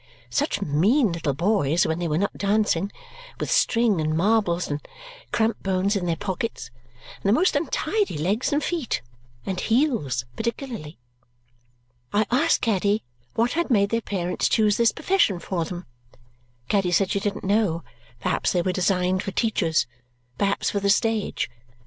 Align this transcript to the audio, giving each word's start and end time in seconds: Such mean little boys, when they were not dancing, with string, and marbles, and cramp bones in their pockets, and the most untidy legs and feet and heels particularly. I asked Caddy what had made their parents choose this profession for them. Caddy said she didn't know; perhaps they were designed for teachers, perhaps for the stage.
Such 0.31 0.63
mean 0.63 1.11
little 1.11 1.35
boys, 1.35 1.85
when 1.85 1.99
they 1.99 2.07
were 2.07 2.17
not 2.17 2.35
dancing, 2.35 2.91
with 3.39 3.51
string, 3.51 4.01
and 4.01 4.17
marbles, 4.17 4.67
and 4.67 4.81
cramp 5.31 5.61
bones 5.61 5.95
in 5.95 6.07
their 6.07 6.15
pockets, 6.15 6.71
and 7.17 7.25
the 7.25 7.31
most 7.31 7.55
untidy 7.55 8.17
legs 8.17 8.51
and 8.51 8.63
feet 8.63 9.03
and 9.45 9.59
heels 9.59 10.25
particularly. 10.35 10.97
I 12.11 12.25
asked 12.31 12.61
Caddy 12.61 13.03
what 13.35 13.51
had 13.51 13.69
made 13.69 13.91
their 13.91 14.01
parents 14.01 14.49
choose 14.49 14.75
this 14.75 14.91
profession 14.91 15.37
for 15.37 15.65
them. 15.65 15.85
Caddy 16.67 16.91
said 16.91 17.11
she 17.11 17.19
didn't 17.19 17.43
know; 17.43 17.83
perhaps 18.19 18.53
they 18.53 18.63
were 18.63 18.73
designed 18.73 19.21
for 19.21 19.29
teachers, 19.29 19.85
perhaps 20.35 20.71
for 20.71 20.79
the 20.79 20.89
stage. 20.89 21.47